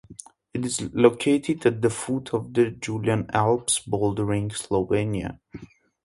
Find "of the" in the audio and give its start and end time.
2.33-2.71